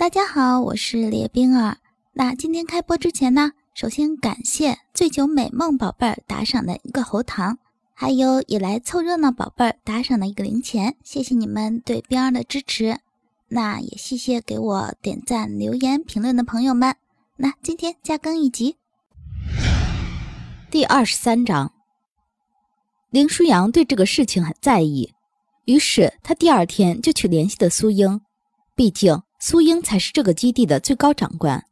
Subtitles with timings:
[0.00, 1.76] 大家好，我是列冰儿。
[2.14, 7.58] 那今天开播之前呢，首先感谢醉酒美梦宝贝儿打赏的一个喉糖，
[7.92, 12.98] 还有也来凑热闹宝贝儿打赏的一个零钱，谢谢你们对冰儿的支持。
[13.48, 16.96] 那也谢谢给我点赞、留言、评论的朋友们。
[17.36, 18.76] 那今天加更一集，
[20.70, 21.74] 第二十三章。
[23.10, 25.12] 林舒扬对这个事情很在意，
[25.66, 28.22] 于是他第二天就去联系的苏英，
[28.74, 29.20] 毕竟。
[29.42, 31.64] 苏英才是这个基地的最高长官。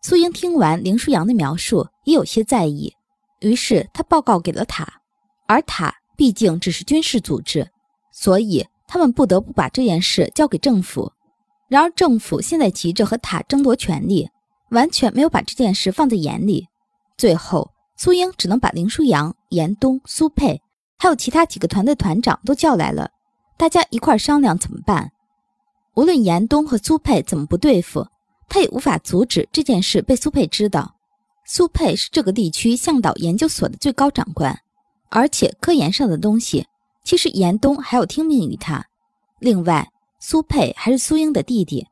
[0.00, 2.92] 苏英听完林舒扬的描述，也有些在意，
[3.40, 5.00] 于是他报告给了塔。
[5.46, 7.70] 而塔毕竟只是军事组织，
[8.12, 11.12] 所以他们不得不把这件事交给政府。
[11.68, 14.30] 然而政府现在急着和塔争夺权力，
[14.70, 16.66] 完全没有把这件事放在眼里。
[17.18, 20.62] 最后，苏英只能把林舒扬、严冬、苏佩，
[20.98, 23.10] 还有其他几个团的团长都叫来了，
[23.58, 25.11] 大家一块商量怎么办。
[25.94, 28.06] 无论严冬和苏佩怎么不对付，
[28.48, 30.94] 他也无法阻止这件事被苏佩知道。
[31.44, 34.58] 苏佩是这个地区向导研究所的最高长官，
[35.10, 36.66] 而且科研上的东西，
[37.04, 38.86] 其实严冬还要听命于他。
[39.38, 41.86] 另外，苏佩还是苏英的弟弟，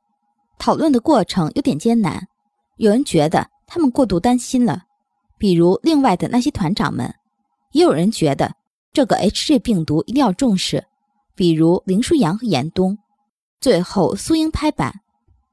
[0.58, 2.26] 讨论的过程有点艰难。
[2.76, 4.84] 有人觉得他们过度担心了，
[5.36, 7.10] 比如另外的那些团长们；
[7.72, 8.54] 也有人觉得
[8.92, 10.86] 这个 HG 病毒一定要重视，
[11.34, 12.96] 比如林舒扬和严冬。
[13.60, 15.00] 最后，苏英拍板，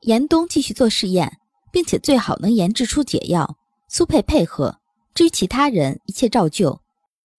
[0.01, 1.39] 严冬继续做试验，
[1.71, 3.57] 并且最好能研制出解药。
[3.89, 4.79] 苏佩配合，
[5.13, 6.79] 至于其他人，一切照旧。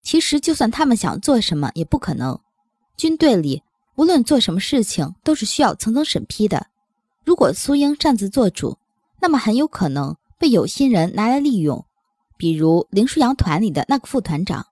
[0.03, 2.39] 其实，就算他们想做什么，也不可能。
[2.97, 3.63] 军队里
[3.95, 6.67] 无论做什么事情，都是需要层层审批的。
[7.25, 8.77] 如果苏英擅自做主，
[9.19, 11.83] 那么很有可能被有心人拿来利用，
[12.37, 14.65] 比如林舒扬团里的那个副团长，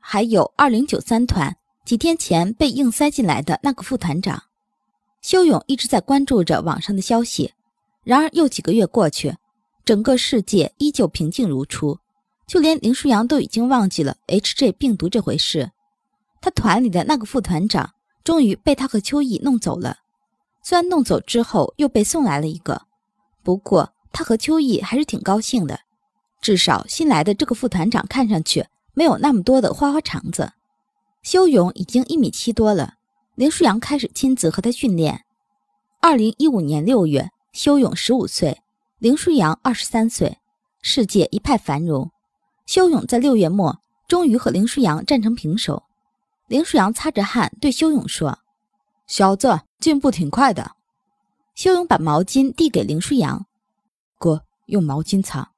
[0.00, 4.42] 还有二零九三团几天前被硬塞进来的那个副团长。
[5.26, 7.52] 修勇一直在关注着网上的消息，
[8.04, 9.36] 然而又几个月过去，
[9.84, 11.98] 整个世界依旧平静如初，
[12.46, 15.68] 就连林舒扬都已经忘记了 HJ 病毒这回事。
[16.40, 17.90] 他团里的那个副团长
[18.22, 19.96] 终于被他和秋意弄走了，
[20.62, 22.80] 虽然弄走之后又被送来了一个，
[23.42, 25.80] 不过他和秋意还是挺高兴的，
[26.40, 28.64] 至少新来的这个副团长看上去
[28.94, 30.52] 没有那么多的花花肠子。
[31.24, 32.92] 修勇已经一米七多了。
[33.34, 35.25] 林舒扬开始亲自和他训练。
[36.08, 38.62] 二零一五年六月，修勇十五岁，
[39.00, 40.38] 林舒扬二十三岁，
[40.80, 42.12] 世界一派繁荣。
[42.64, 45.82] 修勇在六月末终于和林舒扬战成平手。
[46.46, 48.38] 林舒扬擦着汗对修勇说
[49.08, 50.76] ：“小子，进步挺快的。”
[51.56, 53.44] 修勇把毛巾递给林舒扬
[54.16, 55.50] ：“哥，用毛巾擦。”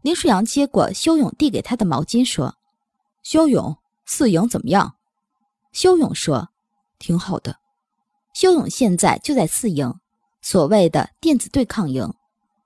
[0.00, 2.56] 林舒扬接过修勇递给他的毛巾说
[3.22, 3.76] ：“修勇，
[4.06, 4.94] 四营怎么样？”
[5.70, 6.48] 修勇说。
[6.98, 7.58] 挺好的，
[8.36, 9.94] 修勇现在就在四营，
[10.42, 12.12] 所谓的电子对抗营。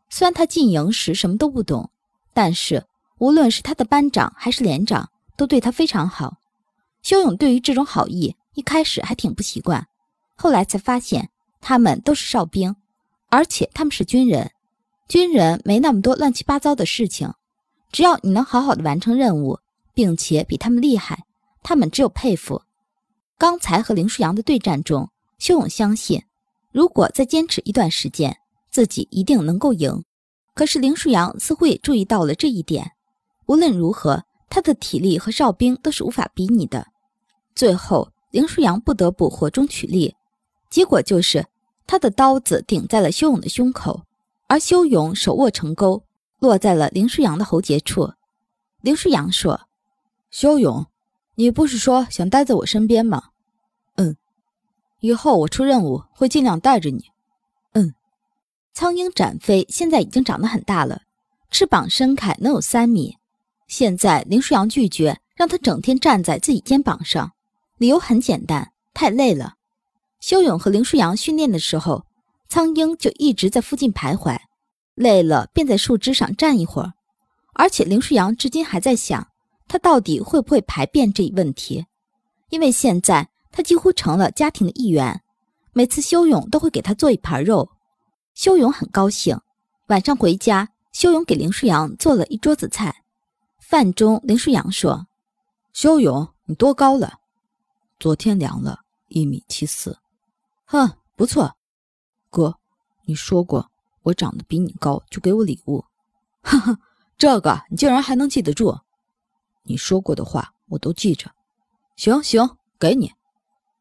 [0.08, 1.88] 虽然他进营时什么都不懂，
[2.34, 2.84] 但是
[3.18, 6.38] 无论是他的班长还是连长，都对他非常好。
[7.02, 9.86] 修勇对于这种好意，一开始还挺不习惯，
[10.34, 11.30] 后来才发现
[11.60, 12.74] 他们都是哨兵，
[13.28, 14.50] 而且他们是军人。
[15.06, 17.32] 军人没那么多乱七八糟的事情，
[17.92, 19.60] 只要你能好好的完成任务，
[19.94, 21.26] 并且比他们厉害，
[21.62, 22.60] 他们只有佩服。
[23.38, 25.08] 刚才和林舒扬的对战中，
[25.40, 26.22] 修勇相信，
[26.70, 28.36] 如果再坚持一段时间，
[28.70, 30.04] 自己一定能够赢。
[30.54, 32.92] 可是林舒扬似乎也注意到了这一点。
[33.46, 36.86] 无论如何，他的体力和哨兵都是无法比拟的。
[37.54, 40.14] 最后，林舒扬不得不火中取栗，
[40.68, 41.46] 结果就是
[41.86, 44.02] 他的刀子顶在了修勇的胸口，
[44.46, 46.04] 而修勇手握成钩，
[46.38, 48.12] 落在了林舒扬的喉结处。
[48.82, 49.58] 林舒扬说
[50.30, 50.86] ：“修勇，
[51.36, 53.30] 你不是说想待在我身边吗？”
[53.96, 54.14] 嗯
[55.00, 57.06] 以后我出任务会尽量带着你。
[57.72, 57.94] 嗯，
[58.74, 61.02] 苍鹰展飞现在已经长得很大了，
[61.50, 63.16] 翅膀伸开能有三米。
[63.66, 67.32] 现在林舒扬拒绝让他整天站在自己肩膀上，
[67.78, 69.54] 理由很简单，太累了。
[70.20, 72.04] 修勇和林舒扬训练的时候，
[72.48, 74.38] 苍鹰就一直在附近徘徊，
[74.94, 76.92] 累了便在树枝上站一会儿。
[77.54, 79.28] 而且林舒扬至今还在想，
[79.66, 81.86] 他到底会不会排便这一问题，
[82.50, 83.29] 因为现在。
[83.50, 85.22] 他几乎成了家庭的一员，
[85.72, 87.70] 每次修勇都会给他做一盘肉，
[88.34, 89.38] 修勇很高兴。
[89.88, 93.04] 晚上回家，修勇给林舒扬做了一桌子菜。
[93.58, 95.06] 饭中，林舒扬说
[95.72, 97.18] ：“修勇，你多高了？
[97.98, 99.98] 昨天量了一米七四。
[100.64, 101.56] 哼，不错。
[102.30, 102.58] 哥，
[103.04, 103.70] 你说过
[104.02, 105.84] 我长得比你高就给我礼物。
[106.42, 106.78] 哈哈，
[107.18, 108.80] 这个你竟然还能记得住？
[109.64, 111.30] 你说过的话我都记着。
[111.96, 113.12] 行行，给你。”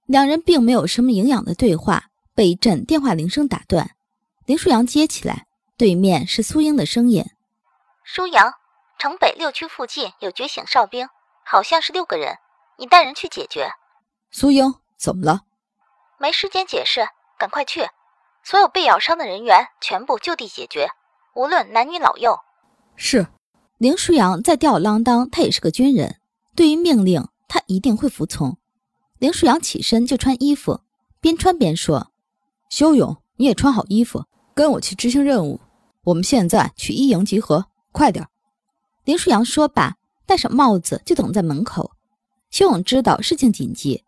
[0.09, 3.91] 两人并没有什么营养的对话，被一阵电话铃声打断。
[4.47, 5.45] 林舒扬接起来，
[5.77, 7.23] 对面是苏英的声音
[8.03, 8.51] ：“舒扬，
[8.97, 11.07] 城北六区附近有觉醒哨兵，
[11.45, 12.37] 好像是六个人，
[12.79, 13.69] 你带人去解决。”
[14.31, 15.41] 苏英，怎么了？
[16.17, 17.07] 没时间解释，
[17.37, 17.87] 赶快去！
[18.43, 20.89] 所有被咬伤的人员全部就地解决，
[21.35, 22.35] 无论男女老幼。
[22.95, 23.27] 是。
[23.77, 26.19] 林舒扬再吊儿郎当，他也是个军人，
[26.55, 28.57] 对于命令，他一定会服从。
[29.19, 30.81] 林舒扬起身就穿衣服，
[31.19, 32.11] 边穿边说
[32.71, 34.25] ：“修勇，你也穿好衣服，
[34.55, 35.59] 跟我去执行任务。
[36.05, 38.25] 我们现在去一营集合，快点！”
[39.03, 41.91] 林舒扬说罢，戴上帽子就等在门口。
[42.49, 44.03] 修勇知道事情紧急，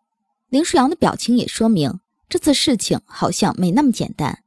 [0.50, 2.00] 林舒扬的表情也说明
[2.30, 4.42] 这次事情好像没那么简单，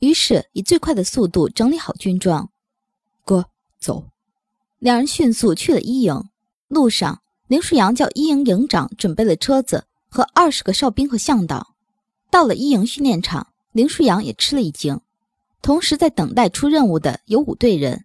[0.00, 2.50] 于是以最快的速度整理好军装。
[3.24, 3.46] 哥，
[3.80, 4.04] 走。
[4.78, 6.22] 两人迅速去了一营。
[6.68, 11.74] 路上，林舒扬叫一营营长准备了车子和二十个哨兵和向导。
[12.30, 15.00] 到了一营训练场，林舒扬也吃了一惊。
[15.62, 18.04] 同时，在等待出任务的有五队人，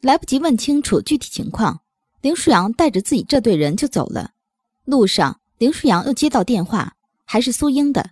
[0.00, 1.80] 来不及问清楚具体情况，
[2.20, 4.32] 林舒扬带着自己这队人就走了。
[4.84, 8.10] 路上，林舒扬又接到电话，还是苏英的。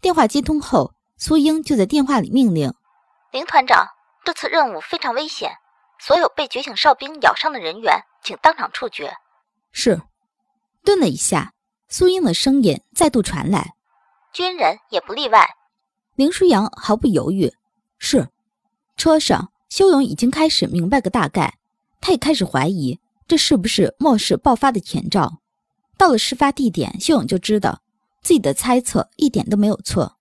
[0.00, 2.72] 电话接通后，苏英就在电话里命令
[3.32, 3.88] ：“林团长，
[4.24, 5.50] 这次任务非常危险。”
[6.00, 9.12] 所有被觉醒哨兵咬伤的人员，请当场处决。
[9.72, 10.00] 是。
[10.84, 11.52] 顿了一下，
[11.90, 13.74] 苏英的声音再度传来
[14.34, 15.48] ：“军人也不例外。”
[16.16, 17.50] 林舒扬毫不犹豫
[17.98, 18.28] ：“是。”
[18.96, 21.58] 车上，修勇已经开始明白个大概，
[22.00, 25.38] 他也开始怀疑这是不是末世爆发的前兆。
[25.96, 27.80] 到了事发地点，修勇就知道
[28.22, 30.18] 自己的猜测一点都没有错。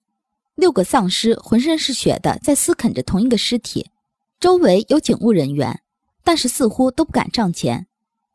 [0.56, 3.92] 六个丧尸浑身是血的在撕啃着同一个尸体。
[4.40, 5.82] 周围有警务人员，
[6.24, 7.88] 但是似乎都不敢上前。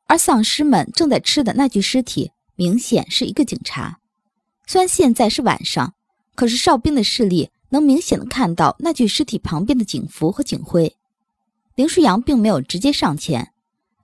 [0.07, 3.99] 而丧尸们正在吃的那具尸体，明显是一个警察。
[4.67, 5.95] 虽然现在是晚上，
[6.35, 10.97] 可是哨兵的视力能明显的看到那具尸体旁边的警服和警徽。
[11.75, 13.53] 林舒扬并没有直接上前，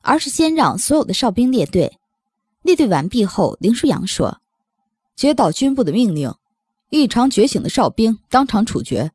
[0.01, 1.99] 而是先让所有的哨兵列队。
[2.63, 4.41] 列队完毕后，林舒扬说
[5.15, 6.35] ：“接到军部的命令，
[6.91, 9.13] 异常觉醒的哨兵当场处决。”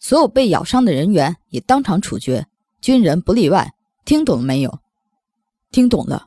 [0.00, 2.46] 所有被咬伤的人员也当场处决，
[2.80, 3.72] 军人不例外。
[4.04, 4.80] 听懂了没有？
[5.70, 6.26] 听懂了。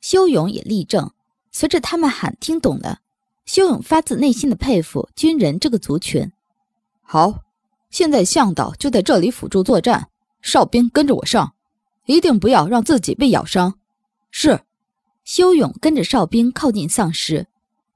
[0.00, 1.12] 修勇也立正。
[1.54, 2.98] 随着他们喊“听懂了”，
[3.46, 6.32] 修勇发自内心的佩服军人这个族群。
[7.00, 7.44] 好，
[7.90, 10.08] 现在向导就在这里辅助作战，
[10.42, 11.54] 哨兵跟着我上，
[12.06, 13.78] 一定不要让自己被咬伤。
[14.32, 14.60] 是。
[15.22, 17.46] 修勇跟着哨兵靠近丧尸。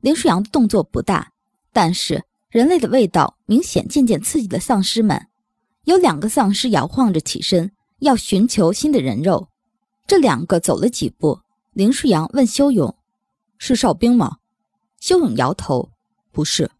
[0.00, 1.32] 林舒扬的动作不大，
[1.72, 2.22] 但是。
[2.50, 5.26] 人类的味道明显渐渐刺激了丧尸们，
[5.84, 9.49] 有两个丧尸摇晃着起身，要寻求新的人肉。
[10.06, 11.40] 这两个走了几步，
[11.75, 12.96] 林舒扬问修勇
[13.58, 14.38] ：“是哨兵吗？”
[14.99, 15.90] 修勇摇头
[16.32, 16.70] ：“不是。”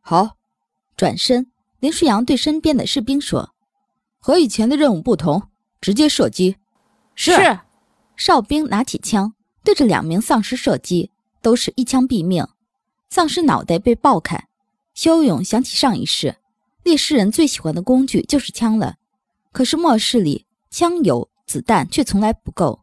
[0.00, 0.36] 好，
[0.96, 1.50] 转身，
[1.80, 3.54] 林舒扬对身边的士兵说
[4.20, 5.48] ：“和以前的任务不同，
[5.80, 6.56] 直接射击。”
[7.14, 7.60] 是。
[8.16, 12.46] 哨兵拿起枪，对着两名丧尸射击，都是一枪毙命，
[13.08, 14.48] 丧尸脑袋被爆开。
[14.92, 16.36] 修勇想起上一世，
[16.82, 18.96] 猎尸人最喜欢的工具就是枪了。
[19.52, 22.80] 可是末世里，枪有，子弹却从来不够。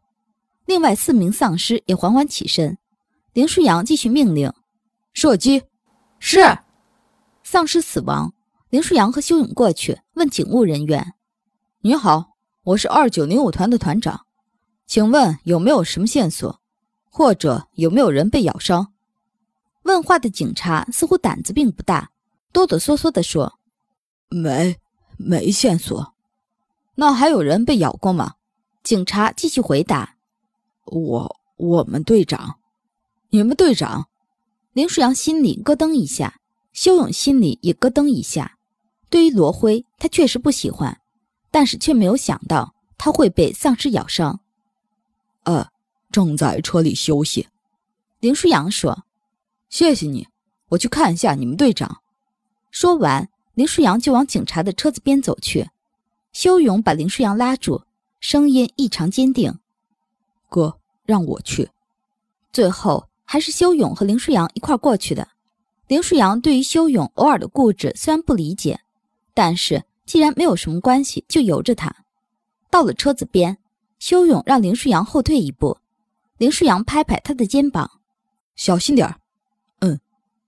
[0.64, 2.78] 另外四名丧尸也缓缓起身。
[3.36, 4.50] 林舒扬继续命令
[5.12, 5.62] ：“射击。”
[6.18, 6.40] 是。
[7.42, 8.32] 丧尸死亡，
[8.70, 11.12] 林舒扬和修勇过去问警务人员
[11.84, 12.30] ：“你好，
[12.62, 14.24] 我是二九零五团的团长，
[14.86, 16.62] 请问有没有什么线索，
[17.10, 18.94] 或者有没有人被咬伤？”
[19.84, 22.10] 问话的警察似乎胆子并不大，
[22.54, 23.58] 哆哆嗦嗦地说
[24.32, 24.78] ：“没，
[25.18, 26.14] 没线索。
[26.94, 28.36] 那还有人被咬过吗？”
[28.82, 30.16] 警察继续回答
[30.86, 32.58] ：“我，我们队长，
[33.30, 34.08] 你们队长。”
[34.74, 36.38] 林舒扬心里咯噔一下，
[36.72, 38.58] 修勇心里也咯噔一下。
[39.08, 41.00] 对于罗辉，他确实不喜欢，
[41.50, 44.40] 但是却没有想到他会被丧尸咬伤。
[45.44, 45.68] 呃，
[46.10, 47.48] 正在车里休息。
[48.20, 49.04] 林舒扬说。
[49.68, 50.28] 谢谢你，
[50.68, 52.02] 我去看一下你们队长。
[52.70, 55.68] 说完，林舒扬就往警察的车子边走去。
[56.32, 57.82] 修勇把林舒扬拉住，
[58.20, 59.58] 声音异常坚定
[60.48, 61.70] ：“哥，让我去。”
[62.52, 65.28] 最后还是修勇和林舒扬一块过去的。
[65.88, 68.80] 林舒扬对于修勇偶尔的固执虽然不理解，
[69.34, 71.94] 但是既然没有什么关系，就由着他。
[72.70, 73.58] 到了车子边，
[73.98, 75.76] 修勇让林舒扬后退一步。
[76.38, 78.00] 林舒扬拍拍他的肩膀
[78.56, 79.16] ：“小心点儿。”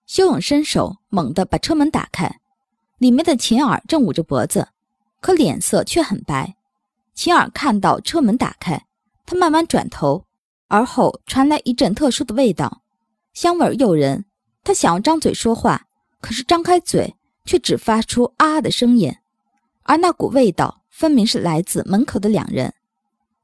[0.08, 2.40] 修勇伸手猛地把车门打开，
[2.96, 4.68] 里面的秦儿正捂着脖子，
[5.20, 6.56] 可脸色却很白。
[7.12, 8.86] 秦儿看到车门打开，
[9.26, 10.24] 他慢慢转头，
[10.68, 12.82] 而后传来一阵特殊的味道，
[13.34, 14.24] 香味诱人。
[14.62, 15.86] 他想要张嘴说话，
[16.20, 19.16] 可是张开嘴却只发出啊的声音，
[19.82, 22.74] 而那股味道分明是来自门口的两人。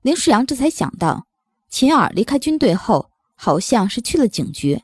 [0.02, 1.26] 林舒扬这才想到，
[1.70, 4.82] 秦儿离开军队后，好像是去了警局。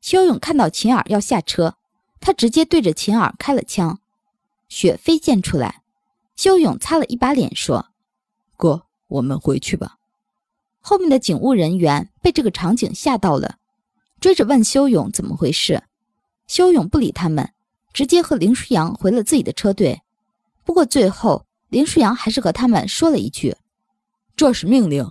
[0.00, 1.74] 修勇看到秦儿要下车，
[2.18, 3.98] 他直接对着秦儿开了枪，
[4.70, 5.82] 血飞溅出来。
[6.34, 7.88] 修勇擦了一把脸，说
[8.56, 9.97] ：“哥，我们回去吧。”
[10.80, 13.56] 后面的警务人员被这个场景吓到了，
[14.20, 15.82] 追着问修勇怎么回事。
[16.46, 17.52] 修勇不理他们，
[17.92, 20.00] 直接和林舒扬回了自己的车队。
[20.64, 23.56] 不过最后，林舒扬还是和他们说了一句。
[24.34, 25.10] 这是命令。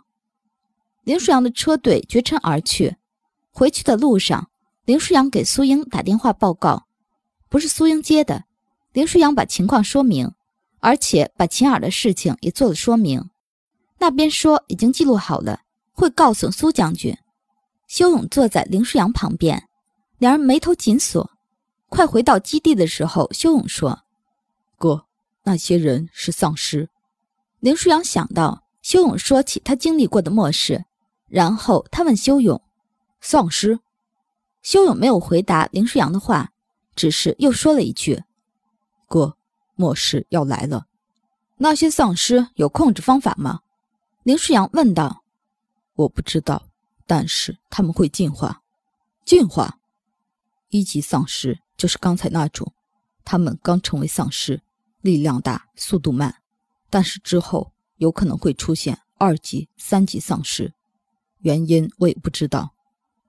[1.03, 2.95] 林舒扬的车队绝尘而去。
[3.51, 4.49] 回去的路上，
[4.85, 6.87] 林舒扬给苏英打电话报告，
[7.49, 8.45] 不是苏英接的。
[8.93, 10.31] 林舒扬把情况说明，
[10.79, 13.29] 而且把秦耳的事情也做了说明。
[13.99, 15.61] 那边说已经记录好了，
[15.91, 17.17] 会告诉苏将军。
[17.87, 19.67] 修勇坐在林舒扬旁边，
[20.17, 21.31] 两人眉头紧锁。
[21.89, 24.03] 快回到基地的时候，修勇说
[24.77, 25.05] ：“哥，
[25.43, 26.89] 那些人是丧尸。”
[27.59, 28.63] 林舒扬想到。
[28.83, 30.85] 修勇说起他经历过的末世，
[31.27, 32.61] 然后他问修勇
[33.19, 33.79] ：“丧尸？”
[34.63, 36.53] 修勇没有回答林舒扬的话，
[36.95, 38.23] 只是又说了一句
[39.09, 39.35] ：“哥，
[39.75, 40.85] 末世要来了，
[41.57, 43.59] 那些丧尸有控制方法吗？”
[44.27, 45.23] 林舒扬问道。
[45.95, 46.67] “我不知道，
[47.05, 48.61] 但是他们会进化。
[49.23, 49.79] 进化？
[50.67, 52.73] 一级丧尸就是刚才那种，
[53.23, 54.61] 他们刚成为丧尸，
[54.99, 56.41] 力量大，速度慢，
[56.89, 60.71] 但是之后……”有可能会出现二级、三级丧尸，
[61.39, 62.73] 原因我也不知道。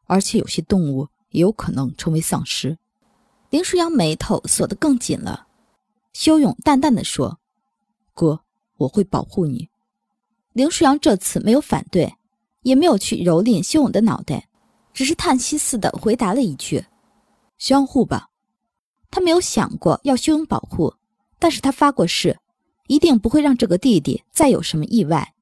[0.06, 2.76] 而且有些动物也有可能成为丧尸。
[3.48, 5.46] 林舒扬眉头锁得更紧了。
[6.12, 7.38] 修勇淡淡的说
[8.12, 8.40] ：“哥，
[8.78, 9.70] 我会保护你。”
[10.58, 12.12] 林舒扬这次没有反对，
[12.62, 14.48] 也没有去蹂躏修勇的脑袋，
[14.92, 16.84] 只是叹息似的回答了一句
[17.58, 18.26] ：“相互吧。”
[19.08, 20.92] 他没有想过要修勇保护，
[21.38, 22.36] 但是他发过誓。
[22.88, 25.32] 一定不会让这个弟弟再有什么意外。